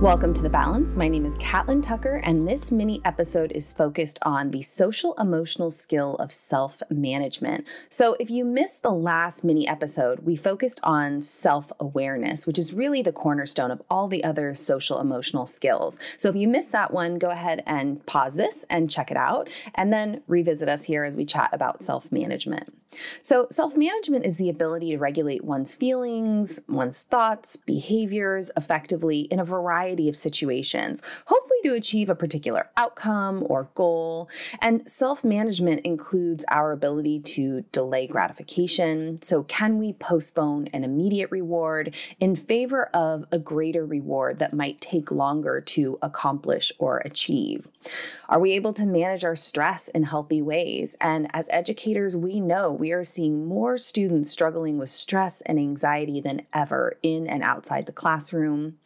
Welcome 0.00 0.32
to 0.32 0.42
The 0.42 0.48
Balance. 0.48 0.96
My 0.96 1.08
name 1.08 1.26
is 1.26 1.36
Catlin 1.36 1.82
Tucker, 1.82 2.22
and 2.24 2.48
this 2.48 2.72
mini 2.72 3.02
episode 3.04 3.52
is 3.52 3.70
focused 3.70 4.18
on 4.22 4.50
the 4.50 4.62
social 4.62 5.12
emotional 5.18 5.70
skill 5.70 6.14
of 6.14 6.32
self 6.32 6.82
management. 6.88 7.66
So, 7.90 8.16
if 8.18 8.30
you 8.30 8.46
missed 8.46 8.82
the 8.82 8.92
last 8.92 9.44
mini 9.44 9.68
episode, 9.68 10.20
we 10.20 10.36
focused 10.36 10.80
on 10.82 11.20
self 11.20 11.70
awareness, 11.78 12.46
which 12.46 12.58
is 12.58 12.72
really 12.72 13.02
the 13.02 13.12
cornerstone 13.12 13.70
of 13.70 13.82
all 13.90 14.08
the 14.08 14.24
other 14.24 14.54
social 14.54 15.02
emotional 15.02 15.44
skills. 15.44 16.00
So, 16.16 16.30
if 16.30 16.34
you 16.34 16.48
missed 16.48 16.72
that 16.72 16.94
one, 16.94 17.18
go 17.18 17.28
ahead 17.28 17.62
and 17.66 18.04
pause 18.06 18.36
this 18.36 18.64
and 18.70 18.90
check 18.90 19.10
it 19.10 19.18
out, 19.18 19.50
and 19.74 19.92
then 19.92 20.22
revisit 20.26 20.70
us 20.70 20.84
here 20.84 21.04
as 21.04 21.14
we 21.14 21.26
chat 21.26 21.50
about 21.52 21.82
self 21.82 22.10
management. 22.10 22.72
So, 23.20 23.48
self 23.50 23.76
management 23.76 24.24
is 24.24 24.38
the 24.38 24.48
ability 24.48 24.92
to 24.92 24.98
regulate 24.98 25.44
one's 25.44 25.74
feelings, 25.74 26.62
one's 26.70 27.02
thoughts, 27.02 27.56
behaviors 27.56 28.50
effectively 28.56 29.28
in 29.30 29.38
a 29.38 29.44
variety 29.44 29.89
variety 29.90 30.08
of 30.08 30.16
situations, 30.16 31.02
hopefully 31.26 31.58
to 31.64 31.74
achieve 31.74 32.08
a 32.08 32.14
particular 32.14 32.68
outcome 32.76 33.44
or 33.48 33.68
goal. 33.74 34.28
And 34.60 34.88
self 34.88 35.24
management 35.24 35.80
includes 35.84 36.44
our 36.48 36.72
ability 36.72 37.20
to 37.20 37.62
delay 37.72 38.06
gratification. 38.06 39.20
So, 39.22 39.42
can 39.44 39.78
we 39.78 39.92
postpone 39.92 40.68
an 40.72 40.84
immediate 40.84 41.30
reward 41.30 41.94
in 42.18 42.36
favor 42.36 42.84
of 42.94 43.24
a 43.32 43.38
greater 43.38 43.84
reward 43.84 44.38
that 44.38 44.54
might 44.54 44.80
take 44.80 45.10
longer 45.10 45.60
to 45.60 45.98
accomplish 46.02 46.72
or 46.78 46.98
achieve? 46.98 47.68
Are 48.28 48.38
we 48.38 48.52
able 48.52 48.72
to 48.74 48.86
manage 48.86 49.24
our 49.24 49.36
stress 49.36 49.88
in 49.88 50.04
healthy 50.04 50.40
ways? 50.40 50.96
And 51.00 51.26
as 51.34 51.48
educators, 51.50 52.16
we 52.16 52.40
know 52.40 52.70
we 52.70 52.92
are 52.92 53.02
seeing 53.02 53.46
more 53.46 53.76
students 53.76 54.30
struggling 54.30 54.78
with 54.78 54.90
stress 54.90 55.40
and 55.42 55.58
anxiety 55.58 56.20
than 56.20 56.42
ever 56.52 56.96
in 57.02 57.26
and 57.26 57.42
outside 57.42 57.86
the 57.86 57.92
classroom. 57.92 58.76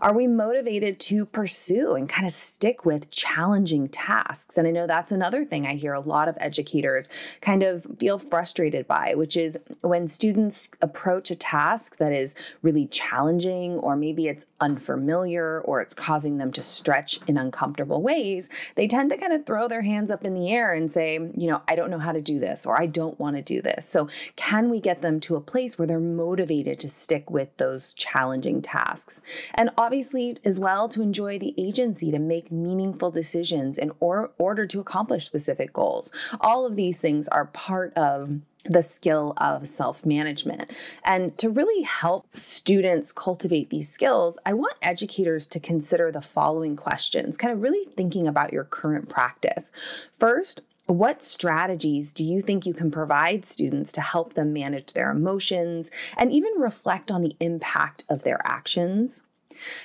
Are 0.00 0.14
we 0.14 0.26
motivated 0.38 0.98
to 1.00 1.26
pursue 1.26 1.92
and 1.92 2.08
kind 2.08 2.26
of 2.26 2.32
stick 2.32 2.86
with 2.86 3.10
challenging 3.10 3.88
tasks? 3.88 4.56
And 4.56 4.66
I 4.66 4.70
know 4.70 4.86
that's 4.86 5.12
another 5.12 5.44
thing 5.44 5.66
I 5.66 5.74
hear 5.74 5.92
a 5.92 6.00
lot 6.00 6.28
of 6.28 6.38
educators 6.40 7.10
kind 7.42 7.62
of 7.62 7.86
feel 7.98 8.18
frustrated 8.18 8.86
by, 8.86 9.14
which 9.14 9.36
is 9.36 9.58
when 9.82 10.08
students 10.08 10.70
approach 10.80 11.30
a 11.30 11.36
task 11.36 11.98
that 11.98 12.12
is 12.12 12.34
really 12.62 12.86
challenging, 12.86 13.74
or 13.74 13.96
maybe 13.96 14.28
it's 14.28 14.46
unfamiliar, 14.60 15.60
or 15.60 15.80
it's 15.80 15.94
causing 15.94 16.38
them 16.38 16.52
to 16.52 16.62
stretch 16.62 17.18
in 17.26 17.36
uncomfortable 17.36 18.00
ways, 18.00 18.48
they 18.76 18.86
tend 18.86 19.10
to 19.10 19.16
kind 19.16 19.32
of 19.32 19.44
throw 19.44 19.68
their 19.68 19.82
hands 19.82 20.10
up 20.10 20.24
in 20.24 20.34
the 20.34 20.50
air 20.50 20.72
and 20.72 20.90
say, 20.90 21.14
you 21.14 21.48
know, 21.48 21.60
I 21.68 21.74
don't 21.74 21.90
know 21.90 21.98
how 21.98 22.12
to 22.12 22.20
do 22.20 22.38
this, 22.38 22.64
or 22.64 22.80
I 22.80 22.86
don't 22.86 23.18
want 23.18 23.36
to 23.36 23.42
do 23.42 23.60
this. 23.60 23.86
So, 23.86 24.08
can 24.36 24.70
we 24.70 24.80
get 24.80 25.02
them 25.02 25.20
to 25.20 25.36
a 25.36 25.40
place 25.40 25.78
where 25.78 25.86
they're 25.86 26.00
motivated 26.00 26.78
to 26.80 26.88
stick 26.88 27.30
with 27.30 27.56
those 27.56 27.92
challenging 27.94 28.62
tasks? 28.62 29.20
And 29.54 29.70
obviously, 29.76 30.27
as 30.44 30.60
well 30.60 30.88
to 30.90 31.02
enjoy 31.02 31.38
the 31.38 31.54
agency 31.56 32.10
to 32.10 32.18
make 32.18 32.52
meaningful 32.52 33.10
decisions 33.10 33.78
in 33.78 33.92
or- 34.00 34.30
order 34.38 34.66
to 34.66 34.80
accomplish 34.80 35.24
specific 35.24 35.72
goals. 35.72 36.12
All 36.40 36.66
of 36.66 36.76
these 36.76 37.00
things 37.00 37.28
are 37.28 37.46
part 37.46 37.92
of 37.94 38.40
the 38.64 38.82
skill 38.82 39.34
of 39.38 39.66
self 39.66 40.04
management. 40.04 40.70
And 41.04 41.36
to 41.38 41.48
really 41.48 41.82
help 41.82 42.26
students 42.34 43.12
cultivate 43.12 43.70
these 43.70 43.88
skills, 43.88 44.38
I 44.44 44.52
want 44.52 44.76
educators 44.82 45.46
to 45.48 45.60
consider 45.60 46.10
the 46.10 46.20
following 46.20 46.76
questions, 46.76 47.36
kind 47.36 47.52
of 47.52 47.62
really 47.62 47.84
thinking 47.96 48.26
about 48.26 48.52
your 48.52 48.64
current 48.64 49.08
practice. 49.08 49.72
First, 50.18 50.60
what 50.86 51.22
strategies 51.22 52.14
do 52.14 52.24
you 52.24 52.40
think 52.40 52.64
you 52.64 52.72
can 52.72 52.90
provide 52.90 53.44
students 53.44 53.92
to 53.92 54.00
help 54.00 54.32
them 54.32 54.54
manage 54.54 54.94
their 54.94 55.10
emotions 55.10 55.90
and 56.16 56.32
even 56.32 56.52
reflect 56.56 57.10
on 57.10 57.20
the 57.20 57.36
impact 57.40 58.04
of 58.08 58.22
their 58.22 58.40
actions? 58.42 59.22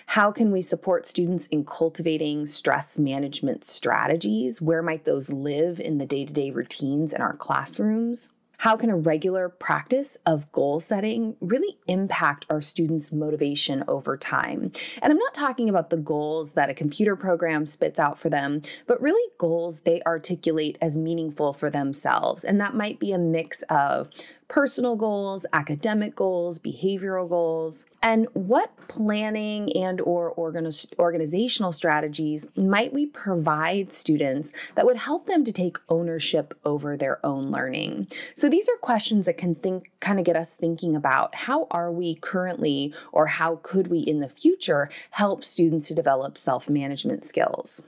How 0.07 0.31
can 0.31 0.51
we 0.51 0.61
support 0.61 1.05
students 1.05 1.47
in 1.47 1.65
cultivating 1.65 2.45
stress 2.45 2.99
management 2.99 3.63
strategies? 3.63 4.61
Where 4.61 4.81
might 4.81 5.05
those 5.05 5.31
live 5.31 5.79
in 5.79 5.97
the 5.97 6.05
day 6.05 6.25
to 6.25 6.33
day 6.33 6.51
routines 6.51 7.13
in 7.13 7.21
our 7.21 7.35
classrooms? 7.35 8.29
How 8.63 8.77
can 8.77 8.89
a 8.89 8.95
regular 8.95 9.49
practice 9.49 10.17
of 10.25 10.49
goal 10.53 10.79
setting 10.79 11.35
really 11.41 11.79
impact 11.85 12.45
our 12.49 12.61
students' 12.61 13.11
motivation 13.11 13.83
over 13.89 14.15
time? 14.15 14.71
And 15.01 15.11
I'm 15.11 15.17
not 15.17 15.33
talking 15.33 15.67
about 15.67 15.89
the 15.89 15.97
goals 15.97 16.53
that 16.53 16.69
a 16.69 16.73
computer 16.73 17.17
program 17.17 17.65
spits 17.65 17.99
out 17.99 18.17
for 18.17 18.29
them, 18.29 18.61
but 18.87 19.01
really 19.01 19.29
goals 19.37 19.81
they 19.81 20.01
articulate 20.03 20.77
as 20.81 20.97
meaningful 20.97 21.51
for 21.51 21.69
themselves. 21.69 22.45
And 22.45 22.61
that 22.61 22.73
might 22.73 22.99
be 22.99 23.11
a 23.11 23.17
mix 23.17 23.63
of 23.63 24.09
personal 24.53 24.95
goals, 24.95 25.47
academic 25.51 26.15
goals, 26.15 26.59
behavioral 26.59 27.27
goals, 27.27 27.87
and 28.03 28.27
what 28.33 28.71
planning 28.87 29.75
and 29.75 29.99
or 30.01 30.31
organiz- 30.35 30.93
organizational 30.99 31.71
strategies 31.71 32.45
might 32.55 32.93
we 32.93 33.07
provide 33.07 33.91
students 33.91 34.53
that 34.75 34.85
would 34.85 34.97
help 34.97 35.25
them 35.25 35.43
to 35.43 35.51
take 35.51 35.79
ownership 35.89 36.53
over 36.65 36.95
their 36.95 37.25
own 37.25 37.49
learning. 37.49 38.07
So 38.35 38.47
these 38.47 38.69
are 38.69 38.77
questions 38.77 39.25
that 39.25 39.39
can 39.39 39.55
think 39.55 39.89
kind 39.99 40.19
of 40.19 40.25
get 40.25 40.35
us 40.35 40.53
thinking 40.53 40.95
about 40.95 41.33
how 41.33 41.65
are 41.71 41.91
we 41.91 42.13
currently 42.13 42.93
or 43.11 43.25
how 43.25 43.55
could 43.63 43.87
we 43.87 44.01
in 44.01 44.19
the 44.19 44.29
future 44.29 44.87
help 45.09 45.43
students 45.43 45.87
to 45.87 45.95
develop 45.95 46.37
self-management 46.37 47.25
skills. 47.25 47.81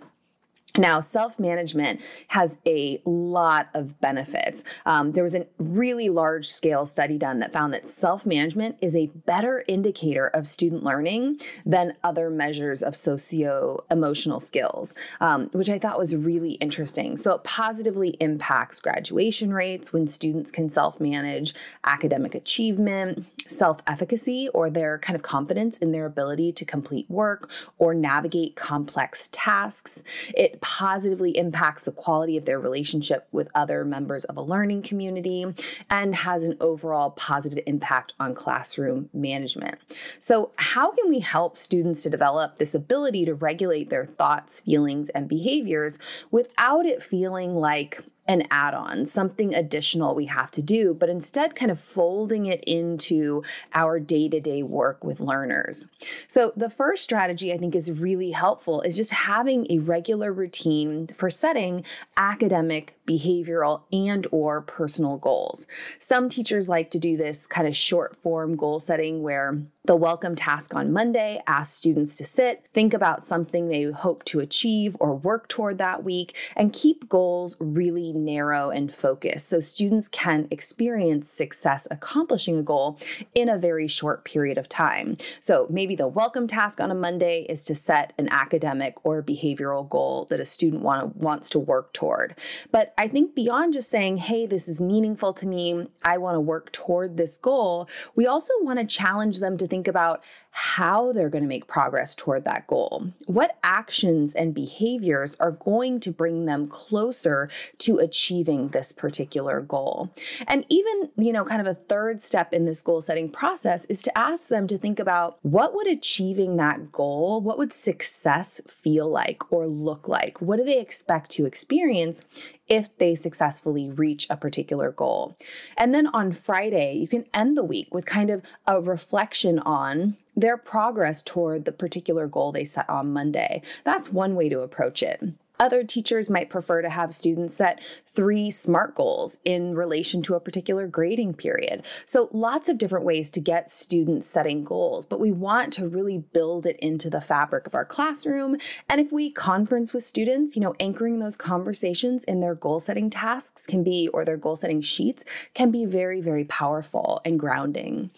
Now, 0.78 1.00
self 1.00 1.40
management 1.40 2.02
has 2.30 2.60
a 2.66 3.02
lot 3.06 3.70
of 3.74 4.00
benefits. 4.02 4.64
Um, 4.86 5.12
there 5.12 5.24
was 5.24 5.36
a 5.36 5.48
really 5.58 6.10
large 6.10 6.48
scale 6.48 6.86
study 6.86 7.18
done 7.18 7.40
that 7.40 7.54
found 7.54 7.74
that 7.74 7.88
self 7.88 8.26
management 8.26 8.78
is 8.82 8.96
a 8.96 9.08
better 9.08 9.64
indicator 9.68 10.28
of 10.28 10.46
student 10.46 10.84
learning 10.84 11.40
than 11.66 11.94
other 12.04 12.30
measures 12.30 12.84
of 12.84 12.96
socio 12.96 13.84
emotional 13.90 14.40
skills, 14.40 14.94
um, 15.22 15.50
which 15.54 15.70
I 15.70 15.80
thought 15.80 15.98
was 15.98 16.16
really 16.16 16.54
interesting. 16.54 17.18
So, 17.18 17.36
it 17.36 17.44
positively 17.44 18.10
impacts 18.20 18.82
graduation 18.82 19.54
rates 19.54 19.94
when 19.94 20.08
students 20.08 20.52
can 20.52 20.70
self 20.70 21.00
manage, 21.00 21.54
academic 21.86 22.36
achievement, 22.36 23.26
self 23.48 23.80
efficacy, 23.88 24.50
or 24.54 24.70
their 24.70 25.00
kind 25.00 25.16
of 25.16 25.22
confidence 25.22 25.78
in 25.78 25.92
their 25.92 26.06
ability 26.06 26.52
to 26.54 26.66
complete 26.66 27.10
work 27.10 27.50
or 27.78 27.94
navigate 27.94 28.56
complex 28.56 29.30
tasks. 29.32 30.04
It 30.36 30.62
positively 30.66 31.38
impacts 31.38 31.86
the 31.86 31.92
quality 31.92 32.38
of 32.38 32.46
their 32.46 32.60
relationship 32.60 33.28
with 33.32 33.48
other 33.54 33.86
members 33.86 34.26
of 34.26 34.36
a 34.36 34.42
learning 34.42 34.82
community 34.82 35.46
and 35.92 36.16
has 36.16 36.44
an 36.44 36.58
overall 36.60 37.12
positive 37.12 37.64
impact 37.68 38.16
on 38.20 38.34
classroom 38.34 39.08
management. 39.14 39.78
So, 40.18 40.54
how 40.56 40.90
can 40.90 41.08
we 41.08 41.20
help 41.20 41.60
students 41.60 42.02
to 42.02 42.10
develop 42.10 42.56
this 42.56 42.74
ability 42.74 43.26
to 43.26 43.36
regulate 43.36 43.92
their 43.92 44.08
thoughts, 44.08 44.62
feelings, 44.62 45.10
and 45.10 45.30
behaviors 45.30 46.00
without 46.32 46.88
it 46.88 47.04
feeling 47.04 47.54
like 47.54 48.04
an 48.28 48.44
add 48.50 48.74
on, 48.74 49.06
something 49.06 49.54
additional 49.54 50.16
we 50.16 50.26
have 50.26 50.50
to 50.52 50.62
do, 50.62 50.94
but 50.94 51.10
instead 51.10 51.56
kind 51.56 51.72
of 51.72 51.80
folding 51.80 52.46
it 52.46 52.64
into 52.66 53.44
our 53.74 54.00
day 54.00 54.28
to 54.30 54.40
day 54.40 54.64
work 54.64 55.04
with 55.04 55.20
learners. 55.20 55.88
So, 56.28 56.52
the 56.56 56.70
first 56.70 57.04
strategy 57.04 57.54
I 57.54 57.58
think 57.58 57.76
is 57.76 57.92
really 57.92 58.32
helpful 58.32 58.82
is 58.82 58.98
just 58.98 59.12
having 59.12 59.68
a 59.70 59.80
regular 59.80 60.34
routine 60.34 61.08
for 61.08 61.30
setting 61.30 61.86
academic, 62.18 62.98
behavioral, 63.08 63.84
and 63.92 64.26
or 64.32 64.62
personal 64.62 65.18
goals. 65.18 65.68
Some 66.00 66.30
teachers 66.30 66.68
like 66.68 66.90
to 66.92 67.00
do 67.00 67.18
this 67.18 67.46
kind 67.46 67.68
of 67.68 67.76
short 67.76 68.18
form 68.24 68.56
goal 68.56 68.80
setting 68.80 69.22
where 69.22 69.62
the 69.86 69.96
welcome 69.96 70.36
task 70.36 70.74
on 70.74 70.92
Monday 70.92 71.40
asks 71.46 71.76
students 71.76 72.16
to 72.16 72.26
sit, 72.26 72.66
think 72.74 72.94
about 72.94 73.24
something 73.24 73.68
they 73.68 73.84
hope 73.84 74.24
to 74.26 74.40
achieve 74.40 74.98
or 75.00 75.16
work 75.16 75.48
toward 75.48 75.78
that 75.78 76.04
week, 76.04 76.36
and 76.56 76.74
keep 76.74 77.08
goals 77.08 77.56
really 77.60 78.12
narrow 78.12 78.72
and 78.72 78.92
focused 78.92 79.48
so 79.48 79.60
students 79.60 80.08
can 80.08 80.48
experience 80.50 81.30
success 81.30 81.88
accomplishing 81.92 82.58
a 82.58 82.64
goal 82.64 82.98
in 83.36 83.48
a 83.48 83.60
very 83.60 83.88
short 83.88 84.26
period 84.26 84.58
of 84.58 84.68
time. 84.68 85.18
So 85.40 85.68
maybe 85.70 85.96
the 85.96 86.08
welcome 86.08 86.48
task 86.48 86.80
on 86.80 86.90
a 86.90 86.96
Monday 86.96 87.46
is 87.48 87.64
to 87.66 87.76
set 87.76 88.14
an 88.18 88.28
academic 88.32 88.96
or 89.06 89.22
behavioral 89.22 89.88
goal 89.88 90.26
that 90.30 90.40
a 90.40 90.46
student 90.46 90.82
want, 90.82 91.18
wants 91.18 91.50
to 91.52 91.60
work 91.60 91.94
toward. 91.94 92.36
But 92.72 92.94
I 92.98 93.08
think 93.08 93.36
beyond 93.36 93.74
just 93.74 93.90
saying, 93.92 94.18
hey, 94.18 94.48
this 94.48 94.68
is 94.68 94.82
meaningful 94.82 95.34
to 95.34 95.46
me, 95.46 95.88
I 96.04 96.18
want 96.18 96.36
to 96.36 96.42
work 96.42 96.72
toward 96.72 97.18
this 97.18 97.38
goal, 97.38 97.88
we 98.16 98.26
also 98.26 98.54
want 98.62 98.80
to 98.80 98.86
challenge 98.86 99.40
them 99.40 99.58
to 99.58 99.68
think 99.68 99.75
think 99.76 99.90
about 99.90 100.24
how 100.52 101.12
they're 101.12 101.30
going 101.30 101.44
to 101.44 101.50
make 101.50 101.68
progress 101.68 102.16
toward 102.16 102.46
that 102.46 102.66
goal. 102.66 103.12
What 103.26 103.58
actions 103.62 104.34
and 104.34 104.54
behaviors 104.54 105.36
are 105.36 105.52
going 105.52 106.00
to 106.00 106.12
bring 106.12 106.46
them 106.46 106.70
closer 106.70 107.50
to 107.80 107.98
achieving 107.98 108.70
this 108.70 108.94
particular 108.94 109.60
goal? 109.60 110.14
And 110.48 110.66
even, 110.70 111.12
you 111.18 111.34
know, 111.34 111.44
kind 111.44 111.60
of 111.60 111.68
a 111.68 111.74
third 111.74 112.22
step 112.22 112.54
in 112.54 112.64
this 112.64 112.82
goal 112.82 113.02
setting 113.02 113.30
process 113.30 113.84
is 113.88 114.02
to 114.04 114.18
ask 114.18 114.48
them 114.48 114.66
to 114.68 114.78
think 114.78 114.98
about 114.98 115.40
what 115.42 115.76
would 115.76 115.88
achieving 115.88 116.56
that 116.56 116.90
goal, 116.94 117.42
what 117.42 117.58
would 117.58 117.74
success 117.74 118.62
feel 118.66 119.10
like 119.10 119.52
or 119.52 119.68
look 119.68 120.08
like? 120.08 120.42
What 120.42 120.56
do 120.56 120.64
they 120.64 120.80
expect 120.80 121.32
to 121.32 121.46
experience 121.46 122.24
if 122.68 122.98
they 122.98 123.14
successfully 123.14 123.92
reach 123.92 124.28
a 124.30 124.38
particular 124.38 124.92
goal. 124.92 125.38
And 125.78 125.94
then 125.94 126.08
on 126.08 126.32
Friday, 126.32 126.94
you 126.94 127.08
can 127.08 127.26
end 127.34 127.56
the 127.56 127.64
week 127.64 127.94
with 127.94 128.06
kind 128.06 128.30
of 128.30 128.42
a 128.66 128.82
reflection 128.82 129.60
on 129.66 130.18
their 130.36 130.58
progress 130.58 131.24
toward 131.24 131.66
the 131.66 131.72
particular 131.72 132.28
goal 132.28 132.52
they 132.52 132.66
set 132.66 132.90
on 132.90 133.14
Monday. 133.14 133.62
That's 133.84 134.12
one 134.12 134.36
way 134.36 134.50
to 134.50 134.62
approach 134.62 135.02
it. 135.02 135.34
Other 135.60 135.84
teachers 135.84 136.30
might 136.30 136.50
prefer 136.50 136.82
to 136.82 136.90
have 136.90 137.14
students 137.14 137.56
set 137.56 137.80
three 138.06 138.50
SMART 138.50 138.96
goals 138.96 139.40
in 139.46 139.76
relation 139.76 140.22
to 140.24 140.36
a 140.36 140.40
particular 140.40 140.88
grading 140.88 141.36
period. 141.36 141.86
So, 142.06 142.30
lots 142.32 142.68
of 142.68 142.78
different 142.78 143.06
ways 143.06 143.30
to 143.32 143.40
get 143.40 143.70
students 143.70 144.28
setting 144.28 144.64
goals, 144.64 145.06
but 145.06 145.20
we 145.20 145.32
want 145.32 145.72
to 145.74 145.88
really 145.88 146.18
build 146.18 146.66
it 146.66 146.78
into 146.80 147.10
the 147.10 147.22
fabric 147.22 147.68
of 147.68 147.76
our 147.76 147.86
classroom. 147.86 148.58
And 148.90 149.00
if 149.00 149.12
we 149.12 149.32
conference 149.32 149.94
with 149.94 150.04
students, 150.04 150.56
you 150.56 150.62
know, 150.62 150.76
anchoring 150.80 151.20
those 151.20 151.38
conversations 151.38 152.26
in 152.26 152.42
their 152.42 152.56
goal 152.56 152.80
setting 152.80 153.10
tasks 153.10 153.66
can 153.66 153.84
be, 153.84 154.10
or 154.10 154.26
their 154.26 154.38
goal 154.38 154.56
setting 154.56 154.82
sheets 154.82 155.24
can 155.54 155.72
be 155.72 155.86
very, 155.86 156.20
very 156.20 156.44
powerful 156.44 157.22
and 157.24 157.40
grounding. 157.40 158.12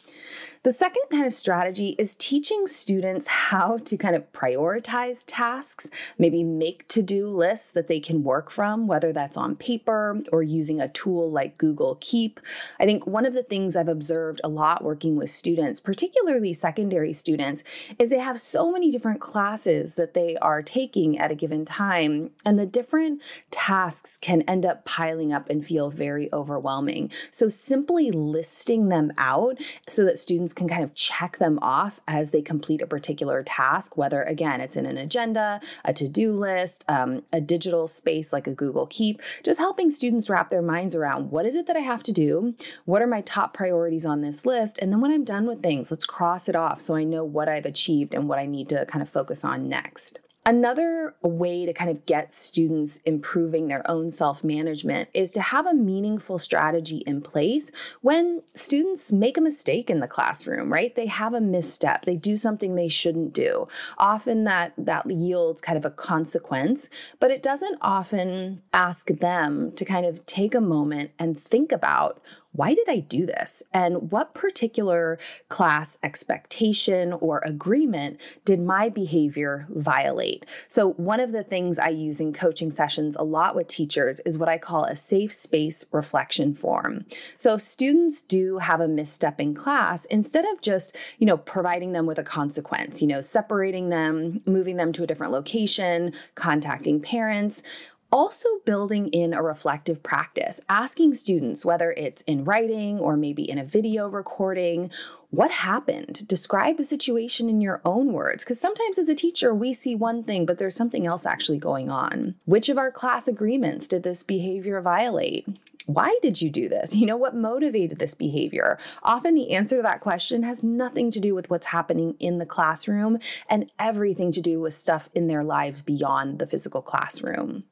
The 0.68 0.74
second 0.74 1.04
kind 1.10 1.25
of 1.25 1.31
strategy 1.31 1.96
is 1.98 2.18
teaching 2.18 2.68
students 2.68 3.28
how 3.28 3.78
to 3.86 3.96
kind 3.96 4.18
of 4.18 4.30
prioritize 4.34 5.24
tasks, 5.25 5.90
maybe 6.18 6.44
make 6.44 6.86
to 6.90 7.02
do 7.02 7.30
lists 7.30 7.72
that 7.72 7.88
they 7.88 8.02
can 8.02 8.22
work 8.22 8.52
from, 8.52 8.86
whether 8.86 9.14
that's 9.14 9.38
on 9.38 9.56
paper 9.56 10.22
or 10.30 10.44
using 10.44 10.81
a 10.81 10.90
tool 10.90 11.31
like 11.31 11.58
Google 11.58 11.98
Keep. 12.02 12.42
I 12.81 12.86
think 12.86 13.08
one 13.08 13.25
of 13.25 13.34
the 13.34 13.44
things 13.44 13.78
I've 13.78 13.88
observed 13.88 14.42
a 14.44 14.50
lot 14.50 14.84
working 14.84 15.16
with 15.16 15.30
students, 15.30 15.80
particularly 15.80 16.52
secondary 16.52 17.14
students, 17.14 17.64
is 17.98 18.10
they 18.10 18.19
have 18.19 18.38
so 18.38 18.69
many 18.69 18.92
different 18.92 19.22
classes 19.22 19.96
that 19.96 20.16
they 20.16 20.36
are 20.40 20.62
taking 20.62 21.18
at 21.18 21.31
a 21.31 21.36
given 21.36 21.64
time, 21.64 22.31
and 22.46 22.60
the 22.60 22.66
different 22.66 23.22
tasks 23.52 24.18
can 24.18 24.42
end 24.42 24.66
up 24.66 24.84
piling 24.84 25.31
up 25.31 25.50
and 25.50 25.66
feel 25.66 25.90
very 25.90 26.28
overwhelming. 26.34 27.10
So, 27.31 27.48
simply 27.48 28.12
listing 28.12 28.90
them 28.90 29.14
out 29.18 29.62
so 29.88 30.04
that 30.04 30.19
students 30.19 30.56
can 30.57 30.68
kind 30.68 30.83
of 30.83 30.94
check 30.95 31.38
them 31.38 31.59
off 31.62 32.01
as 32.07 32.31
they 32.31 32.42
complete 32.42 32.81
a 32.81 32.88
particular 32.88 33.44
task, 33.44 33.95
whether 33.95 34.24
again 34.24 34.59
it's 34.59 34.75
in 34.75 34.86
an 34.86 34.98
agenda, 34.98 35.62
a 35.86 35.94
to 35.94 36.07
do 36.09 36.33
list, 36.33 36.83
um, 36.89 37.24
a 37.31 37.39
digital 37.39 37.88
space 37.88 38.33
like 38.33 38.48
a 38.48 38.54
Google 38.54 38.88
Keep, 38.88 39.21
just 39.44 39.59
helping 39.59 39.89
students 39.89 40.30
wrap 40.30 40.50
their 40.50 40.62
minds 40.62 40.95
around 40.95 41.31
what 41.31 41.45
is 41.45 41.56
it 41.56 41.68
that 41.68 41.77
I 41.77 41.81
have 41.81 42.04
to 42.04 42.12
do? 42.12 42.56
What 42.86 43.01
are 43.01 43.07
my 43.07 43.21
top 43.21 43.54
priorities 43.54 44.06
on 44.06 44.21
this 44.21 44.45
list? 44.45 44.80
And 44.80 44.92
then 44.92 45.00
when 45.00 45.12
I'm 45.12 45.24
done 45.24 45.45
with 45.45 45.62
things, 45.62 45.92
let's 45.92 46.06
cross 46.06 46.50
it 46.50 46.56
off 46.56 46.81
so 46.81 46.95
I 46.95 47.04
know 47.04 47.24
what 47.24 47.48
I've 47.48 47.65
achieved 47.65 48.13
and 48.13 48.27
what 48.27 48.39
I 48.39 48.45
need 48.45 48.69
to 48.69 48.86
kind 48.88 49.04
of 49.04 49.09
focus 49.09 49.45
on 49.45 49.69
next. 49.69 50.19
Another 50.48 51.14
way 51.22 51.66
to 51.66 51.74
kind 51.74 51.90
of 51.92 52.06
get 52.06 52.32
students 52.32 53.00
improving 53.00 53.68
their 53.68 53.84
own 53.92 54.10
self 54.10 54.46
management 54.46 55.10
is 55.14 55.34
to 55.34 55.42
have 55.42 55.66
a 55.66 55.74
meaningful 55.74 56.40
strategy 56.40 57.00
in 57.06 57.20
place 57.20 57.70
when 58.00 58.44
students 58.56 59.12
make 59.12 59.38
a 59.38 59.42
mistake 59.42 59.90
in 59.90 60.00
the 60.00 60.08
classroom, 60.08 60.72
right? 60.72 60.96
They 60.96 61.08
have 61.08 61.34
a 61.34 61.42
misstep, 61.42 62.06
they 62.06 62.16
do 62.16 62.38
something 62.38 62.76
they 62.76 62.88
shouldn't 62.88 63.34
do. 63.34 63.68
Often 63.98 64.46
that, 64.46 64.72
that 64.78 65.12
yields 65.12 65.60
kind 65.60 65.78
of 65.78 65.84
a 65.84 65.92
consequence, 65.92 66.90
but 67.20 67.30
it 67.30 67.44
doesn't 67.44 67.78
often 67.82 68.62
ask 68.72 69.10
them 69.10 69.74
to 69.74 69.84
kind 69.84 70.06
of 70.06 70.26
take 70.26 70.56
a 70.56 70.62
moment 70.62 71.12
and 71.20 71.38
think 71.38 71.74
about 71.74 72.22
why 72.57 72.74
did 72.74 72.89
I 72.89 73.00
do 73.00 73.27
this? 73.27 73.62
And 73.71 74.12
what 74.12 74.33
particular 74.33 75.19
class 75.48 76.00
expectation 76.01 77.13
or 77.13 77.39
agreement 77.45 78.19
did 78.45 78.59
my 78.59 78.89
behavior 78.89 79.68
violate? 79.69 80.44
So, 80.68 80.94
one 80.94 81.19
of 81.19 81.31
the 81.31 81.44
things 81.44 81.77
I 81.77 81.89
use 81.89 82.19
in 82.19 82.33
coaching 82.33 82.71
sessions 82.71 83.15
a 83.15 83.24
lot 83.24 83.56
with 83.56 83.68
teachers 83.68 84.19
is 84.21 84.39
what 84.39 84.50
I 84.50 84.57
call 84.57 84.86
a 84.86 84.95
safe 84.95 85.31
space 85.31 85.86
reflection 85.92 86.56
form. 86.56 87.06
So, 87.36 87.54
if 87.54 87.62
students 87.62 88.24
do 88.24 88.57
have 88.57 88.81
a 88.81 88.88
misstep 88.88 89.39
in 89.39 89.54
class, 89.54 90.06
instead 90.06 90.45
of 90.45 90.59
just, 90.59 90.95
you 91.19 91.27
know, 91.27 91.38
providing 91.38 91.92
them 91.92 92.07
with 92.07 92.18
a 92.18 92.24
consequence, 92.24 93.01
you 93.01 93.07
know, 93.07 93.21
separating 93.21 93.89
them, 93.89 94.39
moving 94.48 94.77
them 94.77 94.92
to 94.94 95.04
a 95.04 95.07
different 95.07 95.31
location, 95.31 96.12
contacting 96.33 97.01
parents, 97.01 97.62
also, 98.09 98.48
building 98.63 99.07
in 99.07 99.33
a 99.33 99.44
reflective 99.44 100.01
practice, 100.01 100.62
asking 100.69 101.15
students, 101.15 101.65
whether 101.65 101.92
it's 101.92 102.21
in 102.21 102.45
writing 102.45 103.00
or 103.00 103.18
maybe 103.18 103.50
in 103.50 103.57
a 103.57 103.65
video 103.65 104.07
recording, 104.07 104.89
what 105.30 105.51
happened? 105.51 106.25
Describe 106.25 106.77
the 106.77 106.86
situation 106.86 107.50
in 107.50 107.59
your 107.59 107.81
own 107.83 108.13
words. 108.13 108.45
Because 108.45 108.62
sometimes 108.62 108.98
as 108.98 109.09
a 109.09 109.15
teacher, 109.15 109.54
we 109.54 109.74
see 109.74 109.94
one 109.94 110.24
thing, 110.24 110.45
but 110.45 110.57
there's 110.57 110.75
something 110.75 111.06
else 111.06 111.25
actually 111.25 111.57
going 111.57 111.89
on. 111.89 112.36
Which 112.45 112.69
of 112.69 112.77
our 112.77 112.92
class 112.92 113.27
agreements 113.27 113.89
did 113.89 114.04
this 114.04 114.24
behavior 114.24 114.80
violate? 114.80 115.45
Why 115.88 116.18
did 116.22 116.42
you 116.42 116.50
do 116.50 116.68
this? 116.68 116.95
You 116.98 117.06
know, 117.06 117.16
what 117.16 117.36
motivated 117.36 117.98
this 117.98 118.13
behavior? 118.13 118.78
Often 119.04 119.36
the 119.36 119.51
answer 119.51 119.78
to 119.78 119.81
that 119.84 120.01
question 120.01 120.44
has 120.44 120.63
nothing 120.63 121.12
to 121.12 121.22
do 121.22 121.34
with 121.34 121.50
what's 121.50 121.68
happening 121.68 122.16
in 122.19 122.39
the 122.39 122.45
classroom 122.45 123.19
and 123.50 123.72
everything 123.80 124.31
to 124.34 124.42
do 124.42 124.60
with 124.60 124.74
stuff 124.74 125.10
in 125.13 125.28
their 125.28 125.44
lives 125.44 125.81
beyond 125.81 126.39
the 126.39 126.48
physical 126.48 126.81
classroom. 126.81 127.63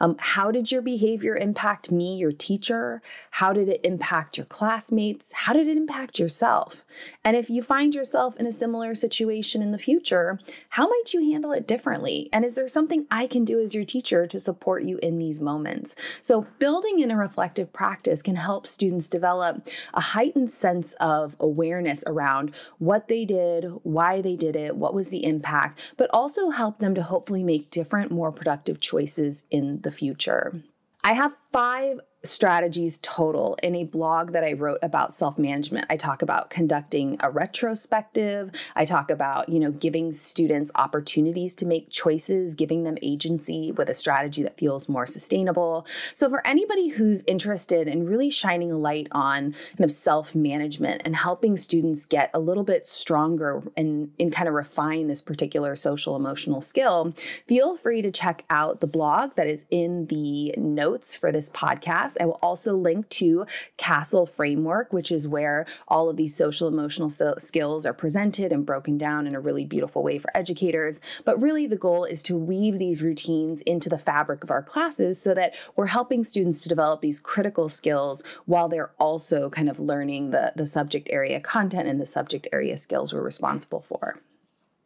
Um, 0.00 0.16
how 0.18 0.50
did 0.50 0.72
your 0.72 0.80
behavior 0.80 1.36
impact 1.36 1.92
me, 1.92 2.16
your 2.16 2.32
teacher? 2.32 3.02
How 3.32 3.52
did 3.52 3.68
it 3.68 3.80
impact 3.84 4.38
your 4.38 4.46
classmates? 4.46 5.32
How 5.32 5.52
did 5.52 5.68
it 5.68 5.76
impact 5.76 6.18
yourself? 6.18 6.86
And 7.22 7.36
if 7.36 7.50
you 7.50 7.60
find 7.60 7.94
yourself 7.94 8.34
in 8.36 8.46
a 8.46 8.52
similar 8.52 8.94
situation 8.94 9.60
in 9.60 9.72
the 9.72 9.78
future, 9.78 10.38
how 10.70 10.88
might 10.88 11.12
you 11.12 11.30
handle 11.30 11.52
it 11.52 11.66
differently? 11.66 12.30
And 12.32 12.46
is 12.46 12.54
there 12.54 12.68
something 12.68 13.06
I 13.10 13.26
can 13.26 13.44
do 13.44 13.60
as 13.60 13.74
your 13.74 13.84
teacher 13.84 14.26
to 14.26 14.40
support 14.40 14.84
you 14.84 14.98
in 15.02 15.18
these 15.18 15.42
moments? 15.42 15.96
So, 16.22 16.46
building 16.58 17.00
in 17.00 17.10
a 17.10 17.16
reflective 17.16 17.57
practice 17.66 18.22
can 18.22 18.36
help 18.36 18.66
students 18.66 19.08
develop 19.08 19.68
a 19.94 20.00
heightened 20.00 20.50
sense 20.50 20.94
of 20.94 21.36
awareness 21.40 22.04
around 22.06 22.54
what 22.78 23.08
they 23.08 23.24
did, 23.24 23.64
why 23.82 24.20
they 24.20 24.36
did 24.36 24.56
it, 24.56 24.76
what 24.76 24.94
was 24.94 25.10
the 25.10 25.24
impact, 25.24 25.94
but 25.96 26.10
also 26.12 26.50
help 26.50 26.78
them 26.78 26.94
to 26.94 27.02
hopefully 27.02 27.42
make 27.42 27.70
different, 27.70 28.10
more 28.10 28.32
productive 28.32 28.80
choices 28.80 29.42
in 29.50 29.80
the 29.82 29.92
future. 29.92 30.62
I 31.04 31.12
have 31.12 31.36
five 31.52 32.00
strategies 32.24 32.98
total 32.98 33.56
in 33.62 33.76
a 33.76 33.84
blog 33.84 34.32
that 34.32 34.42
I 34.42 34.52
wrote 34.54 34.80
about 34.82 35.14
self-management. 35.14 35.86
I 35.88 35.96
talk 35.96 36.20
about 36.20 36.50
conducting 36.50 37.16
a 37.20 37.30
retrospective. 37.30 38.50
I 38.74 38.84
talk 38.84 39.10
about, 39.10 39.48
you 39.48 39.60
know, 39.60 39.70
giving 39.70 40.10
students 40.10 40.72
opportunities 40.74 41.54
to 41.56 41.66
make 41.66 41.90
choices, 41.90 42.56
giving 42.56 42.82
them 42.82 42.98
agency 43.02 43.70
with 43.70 43.88
a 43.88 43.94
strategy 43.94 44.42
that 44.42 44.58
feels 44.58 44.88
more 44.88 45.06
sustainable. 45.06 45.86
So 46.12 46.28
for 46.28 46.44
anybody 46.44 46.88
who's 46.88 47.22
interested 47.24 47.86
in 47.86 48.04
really 48.04 48.30
shining 48.30 48.72
a 48.72 48.76
light 48.76 49.06
on 49.12 49.52
kind 49.52 49.84
of 49.84 49.92
self-management 49.92 51.02
and 51.04 51.14
helping 51.14 51.56
students 51.56 52.04
get 52.04 52.30
a 52.34 52.40
little 52.40 52.64
bit 52.64 52.84
stronger 52.84 53.62
and, 53.76 54.10
and 54.18 54.32
kind 54.32 54.48
of 54.48 54.54
refine 54.54 55.06
this 55.06 55.22
particular 55.22 55.76
social 55.76 56.16
emotional 56.16 56.60
skill, 56.60 57.14
feel 57.46 57.76
free 57.76 58.02
to 58.02 58.10
check 58.10 58.44
out 58.50 58.80
the 58.80 58.88
blog 58.88 59.36
that 59.36 59.46
is 59.46 59.66
in 59.70 60.06
the 60.06 60.52
notes 60.56 61.16
for 61.16 61.30
this 61.38 61.50
podcast. 61.50 62.16
I 62.20 62.26
will 62.26 62.40
also 62.42 62.74
link 62.74 63.08
to 63.10 63.46
CASEL 63.76 64.28
Framework, 64.28 64.92
which 64.92 65.12
is 65.12 65.28
where 65.28 65.66
all 65.86 66.08
of 66.08 66.16
these 66.16 66.34
social 66.34 66.66
emotional 66.66 67.10
so- 67.10 67.36
skills 67.38 67.86
are 67.86 67.94
presented 67.94 68.52
and 68.52 68.66
broken 68.66 68.98
down 68.98 69.28
in 69.28 69.36
a 69.36 69.40
really 69.40 69.64
beautiful 69.64 70.02
way 70.02 70.18
for 70.18 70.36
educators. 70.36 71.00
But 71.24 71.40
really, 71.40 71.68
the 71.68 71.76
goal 71.76 72.04
is 72.04 72.24
to 72.24 72.36
weave 72.36 72.80
these 72.80 73.04
routines 73.04 73.60
into 73.60 73.88
the 73.88 73.98
fabric 73.98 74.42
of 74.42 74.50
our 74.50 74.64
classes 74.64 75.22
so 75.22 75.32
that 75.34 75.54
we're 75.76 75.86
helping 75.86 76.24
students 76.24 76.62
to 76.64 76.68
develop 76.68 77.02
these 77.02 77.20
critical 77.20 77.68
skills 77.68 78.24
while 78.46 78.68
they're 78.68 78.90
also 78.98 79.48
kind 79.48 79.68
of 79.68 79.78
learning 79.78 80.30
the, 80.30 80.52
the 80.56 80.66
subject 80.66 81.06
area 81.12 81.38
content 81.38 81.86
and 81.86 82.00
the 82.00 82.06
subject 82.06 82.48
area 82.52 82.76
skills 82.76 83.12
we're 83.12 83.22
responsible 83.22 83.82
for. 83.82 84.16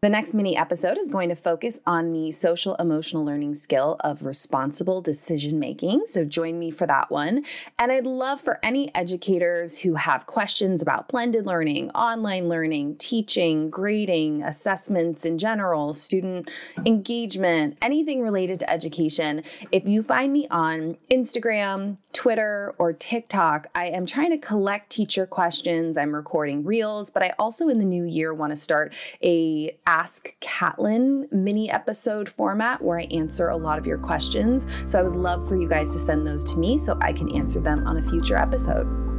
The 0.03 0.09
next 0.09 0.35
mini 0.35 0.57
episode 0.57 0.99
is 0.99 1.09
going 1.09 1.29
to 1.29 1.37
focus 1.37 1.81
on 1.87 2.11
the 2.11 2.33
social 2.33 2.75
emotional 2.75 3.25
learning 3.25 3.55
skill 3.55 3.99
of 4.01 4.25
responsible 4.25 5.01
decision 5.01 5.61
making. 5.61 6.07
So 6.07 6.25
join 6.25 6.59
me 6.59 6.73
for 6.73 6.89
that 6.89 7.09
one. 7.09 7.45
And 7.79 7.93
I'd 7.93 8.05
love 8.05 8.41
for 8.41 8.59
any 8.65 8.93
educators 8.97 9.79
who 9.79 9.95
have 9.95 10.27
questions 10.27 10.83
about 10.83 11.07
blended 11.07 11.47
learning, 11.47 11.91
online 11.91 12.49
learning, 12.49 12.97
teaching, 12.97 13.71
grading, 13.71 14.43
assessments 14.43 15.25
in 15.25 15.39
general, 15.39 15.93
student 15.93 16.51
engagement, 16.85 17.79
anything 17.81 18.23
related 18.23 18.59
to 18.59 18.69
education. 18.73 19.45
If 19.71 19.87
you 19.87 20.03
find 20.03 20.33
me 20.33 20.49
on 20.51 20.97
Instagram, 21.13 21.99
Twitter, 22.13 22.75
or 22.77 22.93
TikTok, 22.93 23.69
I 23.73 23.87
am 23.87 24.07
trying 24.07 24.33
to 24.33 24.39
collect 24.39 24.91
teacher 24.91 25.27
questions. 25.27 25.97
I'm 25.97 26.13
recording 26.13 26.65
reels, 26.65 27.09
but 27.09 27.23
I 27.23 27.35
also 27.39 27.69
in 27.69 27.79
the 27.79 27.85
new 27.85 28.03
year 28.03 28.35
want 28.35 28.51
to 28.51 28.57
start 28.57 28.93
a 29.23 29.79
Ask 29.93 30.35
Catlin 30.41 31.29
mini 31.31 31.71
episode 31.71 32.27
format 32.27 32.81
where 32.81 32.99
I 32.99 33.03
answer 33.11 33.51
a 33.51 33.57
lot 33.59 33.79
of 33.79 33.87
your 33.87 33.99
questions. 33.99 34.67
So 34.87 34.99
I 34.99 35.03
would 35.03 35.17
love 35.17 35.47
for 35.47 35.55
you 35.55 35.69
guys 35.69 35.93
to 35.93 35.99
send 35.99 36.27
those 36.27 36.51
to 36.51 36.59
me 36.59 36.79
so 36.79 36.99
I 37.03 37.13
can 37.13 37.31
answer 37.37 37.61
them 37.61 37.87
on 37.87 37.99
a 37.99 38.03
future 38.03 38.39
episode. 38.39 39.12